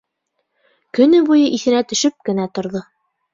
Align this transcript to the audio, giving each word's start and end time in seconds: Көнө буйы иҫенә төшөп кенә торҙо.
Көнө 0.99 1.19
буйы 1.27 1.51
иҫенә 1.59 1.83
төшөп 1.93 2.17
кенә 2.31 2.49
торҙо. 2.59 2.83